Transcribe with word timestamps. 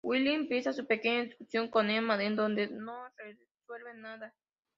Will 0.03 0.25
empieza 0.27 0.71
una 0.71 0.83
pequeña 0.83 1.25
discusión 1.25 1.67
con 1.67 1.89
Emma, 1.91 2.19
en 2.23 2.35
donde 2.35 2.67
no 2.67 3.07
resuelven 3.17 4.01
nada. 4.01 4.33